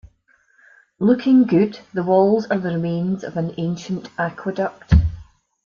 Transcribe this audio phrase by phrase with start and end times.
[0.97, 4.95] Looking good the walls are the remains of an ancient aqueduct.